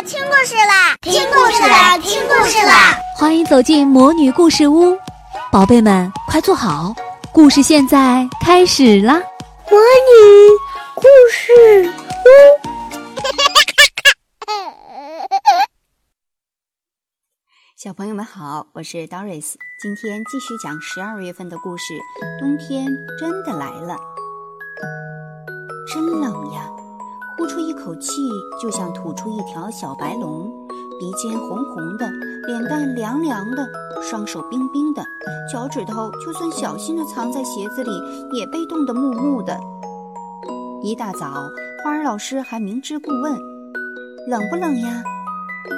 [0.00, 2.96] 啦，听故事啦，听故事啦，听故事啦！
[3.18, 4.96] 欢迎走进魔女故事屋，
[5.52, 6.94] 宝贝们快坐好，
[7.34, 9.20] 故事现在开始啦！
[9.70, 10.16] 魔女
[10.94, 11.52] 故事
[11.84, 11.92] 屋，
[17.76, 21.84] 小朋友们好，我是 Doris，今天继续讲十二月份的故事。
[22.38, 22.86] 冬天
[23.18, 23.98] 真的来了，
[25.92, 26.49] 真冷呀！
[27.40, 28.28] 呼出一口气，
[28.60, 30.52] 就像吐出一条小白龙，
[30.98, 32.06] 鼻尖红红的，
[32.46, 33.66] 脸蛋凉凉的，
[34.02, 35.02] 双手冰冰的，
[35.50, 37.90] 脚趾头就算小心的藏在鞋子里，
[38.30, 39.58] 也被冻得木木的。
[40.82, 41.48] 一大早，
[41.82, 43.32] 花儿老师还明知故问
[44.28, 45.02] ：“冷不冷呀？”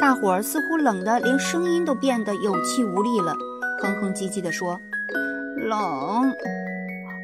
[0.03, 3.37] 大伙儿似乎冷得连声音都变得有气无力了，
[3.81, 4.77] 哼哼唧唧地说
[5.71, 6.35] ：“冷。”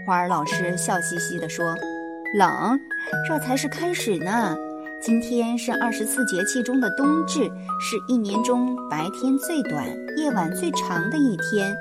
[0.07, 1.75] 花儿老师笑嘻嘻地说。
[2.35, 2.79] 冷，
[3.27, 4.57] 这才是开始呢。
[5.01, 7.45] 今天是二十四节气中的冬至，
[7.81, 9.87] 是一年中白天最短、
[10.17, 11.75] 夜晚最长的一天。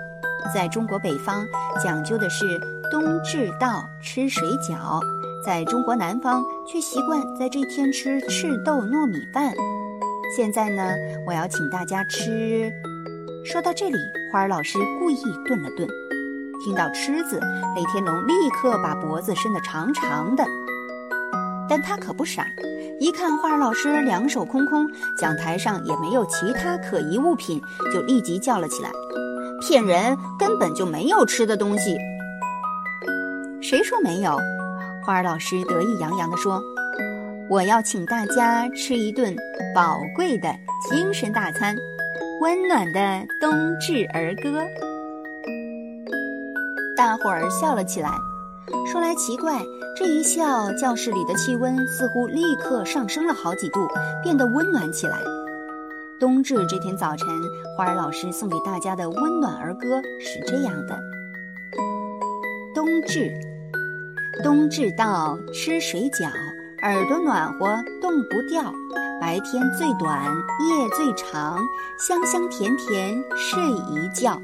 [0.54, 1.46] 在中国北方，
[1.84, 5.02] 讲究的是冬至到吃水饺；
[5.46, 9.54] 在中国南方，却习惯在这天吃赤豆糯米饭。
[10.36, 10.94] 现在呢，
[11.26, 12.72] 我要请大家吃。
[13.44, 13.98] 说到这里，
[14.32, 15.88] 花儿老师故意顿了顿。
[16.64, 17.40] 听到“吃”字，
[17.76, 20.46] 雷天龙立刻把脖子伸得长长的。
[21.70, 22.46] 但他可不傻，
[23.00, 24.88] 一看花儿老师两手空空，
[25.20, 27.62] 讲台上也没有其他可疑物品，
[27.94, 28.90] 就立即叫了起来
[29.62, 30.18] ：“骗人！
[30.40, 31.98] 根本就没有吃的东西！”
[33.62, 34.40] 谁说没有？
[35.06, 36.62] 花儿老师得意洋洋地说
[37.50, 39.36] ：“我要请大家吃一顿
[39.76, 40.50] 宝贵的
[40.90, 41.76] 精神大餐，
[42.40, 44.66] 温暖的冬至儿歌。”
[46.98, 48.10] 大伙儿笑了起来。
[48.92, 49.64] 说来奇怪，
[49.96, 53.88] 这一笑，教室里的气温似乎立刻上升了好几度，
[54.24, 55.20] 变得温暖起来。
[56.20, 57.28] 冬至这天早晨，
[57.78, 61.00] 花儿老师送给大家的温暖儿歌是这样的：
[62.74, 63.32] 冬至，
[64.44, 66.28] 冬至到，吃水饺，
[66.82, 68.74] 耳朵暖和，冻不掉。
[69.22, 70.26] 白天最短，
[70.68, 71.60] 夜最长，
[72.00, 74.42] 香香甜甜，睡一觉。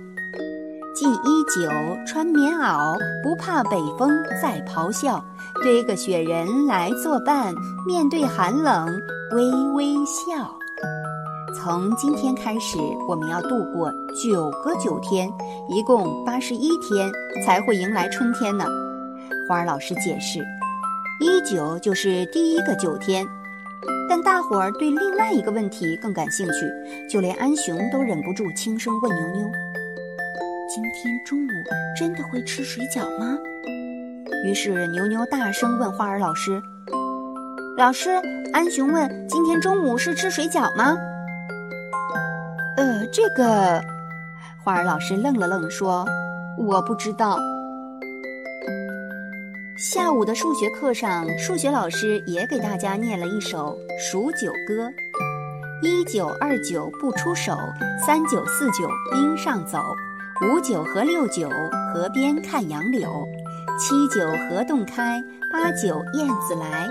[0.94, 1.70] 系衣九，
[2.06, 4.12] 穿棉袄，不怕北风
[4.42, 5.24] 再咆哮。
[5.64, 7.54] 堆个雪人来作伴，
[7.86, 8.88] 面对寒冷
[9.32, 10.56] 微微笑。
[11.56, 12.78] 从今天开始，
[13.10, 13.92] 我们要度过
[14.24, 15.28] 九个九天，
[15.68, 17.12] 一共八十一天
[17.44, 18.66] 才会迎来春天呢。
[19.50, 20.40] 花儿老师解释，
[21.20, 23.26] 一九就是第一个九天。
[24.08, 26.68] 但大伙儿对另外一个问题更感兴趣，
[27.10, 29.52] 就连安雄都忍不住轻声问牛牛。
[30.74, 31.52] 今天中午
[31.96, 33.38] 真的会吃水饺吗？
[34.44, 36.60] 于是牛牛大声问花儿老师
[37.78, 38.10] ：“老师，
[38.54, 40.98] 安雄问，今天中午是吃水饺吗？”
[42.76, 43.80] 呃，这个，
[44.64, 46.08] 花儿老师愣了愣说
[46.58, 47.38] ：“我不知道。”
[49.78, 54.92] 下午的数学课上，数学老师也给大家念了一首数九歌
[55.84, 57.56] ：“一九二九不出手，
[58.04, 59.80] 三九四九冰上走。”
[60.46, 61.50] 五九和六九，
[61.94, 63.10] 河边看杨柳；
[63.80, 66.86] 七九河洞开，八九燕子来；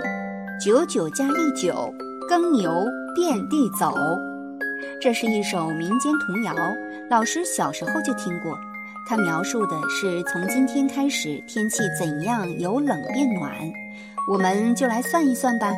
[0.59, 1.93] 九九加一九，
[2.27, 2.83] 耕牛
[3.13, 3.93] 遍地走。
[4.99, 6.55] 这是一首民间童谣，
[7.11, 8.57] 老师小时候就听过。
[9.07, 13.51] 它描述的是从今天开始天气怎样由冷变暖。
[14.27, 15.71] 我们就来算一算吧。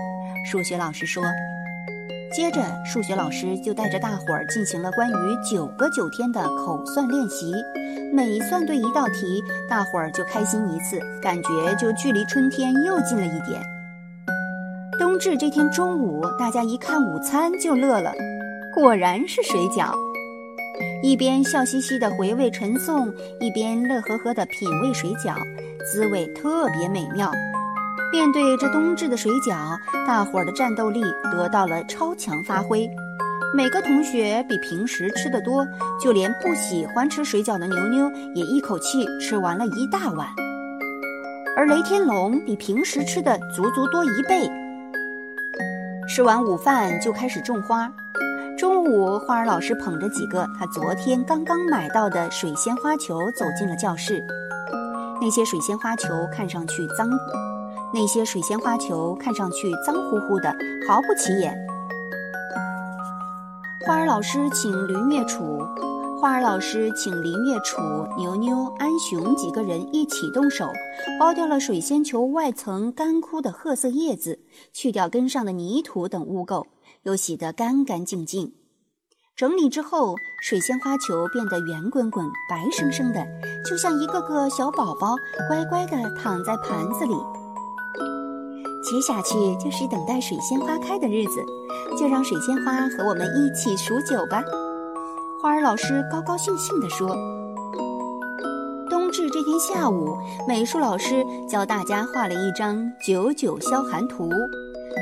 [0.50, 1.22] 数学老师说。
[2.36, 5.14] 接着，数学老师就带着大伙儿进行了关于
[5.50, 7.54] 九个九天的口算练习。
[8.12, 13.64] 每算对一道题，大伙儿就开心一次，感觉就距离春天又近了一点。
[15.00, 18.12] 冬至这天中午，大家一看午餐就乐了，
[18.74, 19.94] 果然是水饺。
[21.02, 23.10] 一边笑嘻嘻地回味陈颂，
[23.40, 25.36] 一边乐呵呵地品味水饺，
[25.90, 27.32] 滋味特别美妙。
[28.16, 29.78] 面对这冬至的水饺，
[30.08, 32.90] 大伙儿的战斗力得到了超强发挥。
[33.54, 35.68] 每个同学比平时吃的多，
[36.02, 40.30] 就连不喜欢吃水饺的牛牛也一口气吃完了一大碗。
[41.58, 44.50] 而雷天龙比平时吃的足足多一倍。
[46.08, 47.92] 吃完午饭就开始种花。
[48.58, 54.24] 中午，花儿老师捧着几个他昨天刚刚买到的水仙花球走进了教室。
[55.22, 57.10] 那些水仙花球看上去脏。
[57.94, 60.54] 那些水仙花球看上去脏乎乎的，
[60.88, 61.56] 毫不起眼。
[63.86, 65.60] 花儿老师请林月楚，
[66.20, 67.82] 花儿老师请林月楚、
[68.18, 70.66] 牛牛、安雄几个人一起动手，
[71.20, 74.40] 剥掉了水仙球外层干枯的褐色叶子，
[74.74, 76.66] 去掉根上的泥土等污垢，
[77.04, 78.54] 又洗得干干净净。
[79.36, 83.24] 整理之后，水仙花球变得圆滚滚、白生生的，
[83.70, 85.16] 就像一个个小宝宝
[85.48, 87.14] 乖乖地躺在盘子里。
[88.86, 91.44] 接下去就是等待水仙花开的日子，
[91.98, 94.44] 就让水仙花和我们一起数九吧。
[95.42, 97.10] 花儿老师高高兴兴地说。
[98.88, 100.16] 冬至这天下午，
[100.48, 104.30] 美术老师教大家画了一张九九消寒图。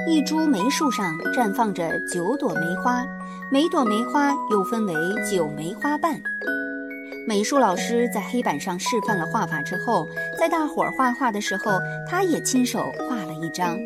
[0.07, 3.05] 一株梅树上绽放着九朵梅花，
[3.51, 4.93] 每朵梅花又分为
[5.29, 6.17] 九枚花瓣。
[7.27, 10.07] 美术老师在黑板上示范了画法之后，
[10.39, 12.79] 在大伙儿画画的时候，他也亲手
[13.43, 13.77] 一张。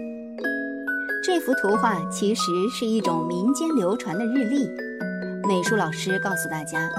[1.24, 4.70] 这幅图画其实是一种民间流传的日历。
[5.48, 6.90] 美术老师告诉大家，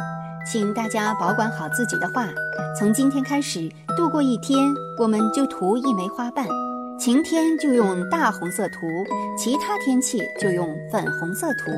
[0.50, 2.26] 请大家保管好自己的画，
[2.78, 4.58] 从今天开始，度过一天，
[4.98, 6.46] 我们就涂一枚花瓣。
[6.98, 8.86] 晴天就用大红色涂，
[9.38, 11.70] 其他天气就用粉红色涂。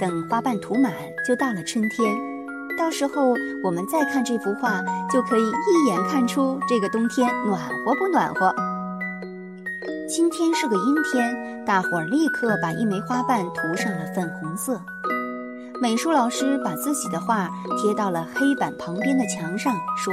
[0.00, 0.92] 等花瓣涂满，
[1.26, 2.14] 就到了春天。
[2.78, 3.34] 到时候
[3.64, 4.80] 我们再看这幅画，
[5.12, 8.54] 就可以一眼看出这个冬天暖和不暖和。
[10.12, 14.80] 今天是个阴天，大伙儿立刻把一枚花瓣涂上了粉红色。
[15.80, 17.48] 美术老师把自己的画
[17.80, 20.12] 贴到了黑板旁边的墙上，说。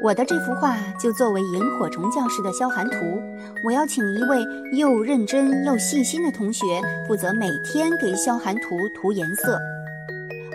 [0.00, 3.20] 我的这幅画就作为萤火虫教室的消寒图，
[3.66, 4.46] 我要请一位
[4.78, 6.64] 又认真又细心的同学
[7.08, 9.58] 负责每天给消寒图涂颜色。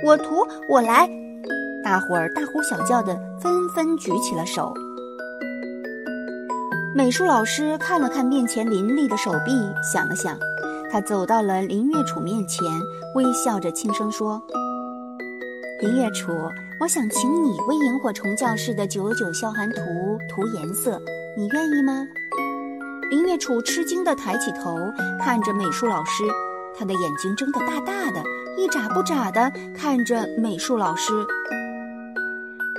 [0.06, 1.10] 我涂，我来！
[1.84, 4.74] 大伙儿大呼小叫的纷纷举起了手。
[6.96, 9.52] 美术老师看了看面前林立的手臂，
[9.82, 10.38] 想了想，
[10.92, 12.64] 他走到了林月楚面前，
[13.16, 14.40] 微笑着轻声说
[15.82, 16.32] ：“林月楚。”
[16.80, 19.80] 我想请你为萤火虫教室的九九消寒图
[20.28, 21.02] 涂颜色，
[21.38, 22.06] 你愿意吗？
[23.10, 24.78] 林月楚吃惊地抬起头
[25.20, 26.24] 看着美术老师，
[26.78, 28.22] 他的眼睛睁得大大的，
[28.58, 31.14] 一眨不眨地看着美术老师。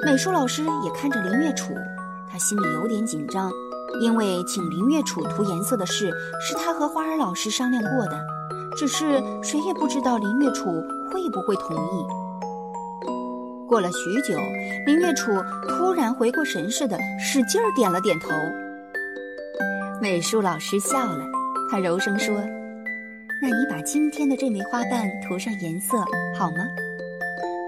[0.04, 1.72] 美术老师也看着林月楚，
[2.30, 3.50] 他心里有点紧张，
[4.00, 8.20] 因为请林月楚涂颜色的事是他和花儿老师商量过的，
[8.76, 12.06] 只是谁也不知道林月楚会不会同意。
[13.68, 14.38] 过了许久，
[14.86, 15.32] 林月楚
[15.68, 18.28] 突然回过神似的，使劲儿点了点头。
[20.02, 21.24] 美术老师笑了，
[21.70, 22.34] 他柔声说
[23.40, 25.98] ：“那你把今天的这枚花瓣涂上颜色
[26.36, 26.56] 好吗？”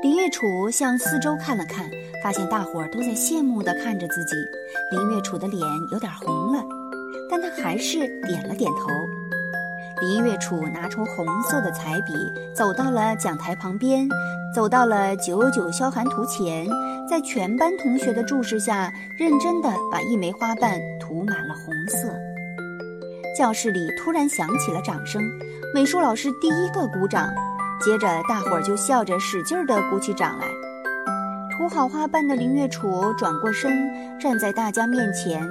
[0.07, 1.85] 林月楚向四周看了看，
[2.23, 4.37] 发现大伙儿都在羡慕地看着自己。
[4.93, 5.61] 林月楚的脸
[5.91, 6.65] 有点红了，
[7.29, 8.87] 但他还是点了点头。
[10.01, 12.13] 林月楚拿出红色的彩笔，
[12.55, 14.09] 走到了讲台旁边，
[14.55, 16.69] 走到了九九消寒图前，
[17.11, 22.15] 在全班同学的注视下，认真地把一枚花瓣涂满了红色。
[23.37, 25.21] 教室里突然响起了掌声，
[25.75, 27.29] 美术老师第一个鼓掌，
[27.81, 30.47] 接着大伙儿就笑着使劲地鼓起掌来。
[31.57, 33.71] 涂好花瓣的林月楚转过身，
[34.19, 35.47] 站在大家面前，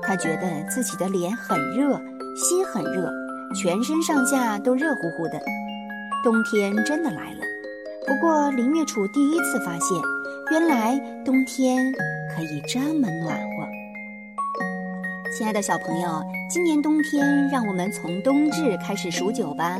[0.00, 2.00] 他觉得自己的脸很热，
[2.36, 3.12] 心很热。
[3.54, 5.38] 全身上下都热乎乎的，
[6.24, 7.40] 冬天真的来了。
[8.06, 9.98] 不过林月楚第一次发现，
[10.50, 11.92] 原来冬天
[12.34, 13.71] 可以这么暖和。
[15.32, 19.78] 亲爱的小朋友，今年冬天，让我们从冬至开始数九吧。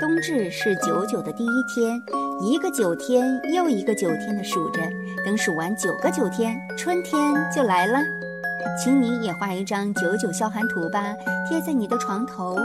[0.00, 2.00] 冬至是九九的第一天，
[2.40, 4.80] 一个九天又一个九天的数着，
[5.24, 7.98] 等数完九个九天，春天就来了。
[8.80, 11.12] 请你也画一张九九消寒图吧，
[11.48, 12.56] 贴在你的床头。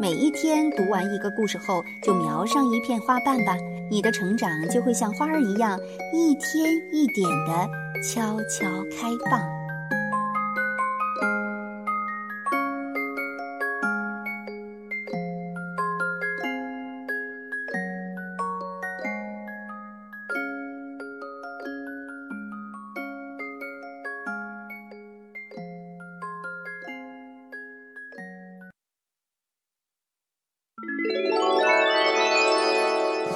[0.00, 3.54] 每一天读完一个故事后，就描上一片花瓣吧，
[3.90, 5.78] 你的成长就会像花儿一样，
[6.14, 7.68] 一天一点的
[8.02, 8.66] 悄悄
[8.98, 9.61] 开放。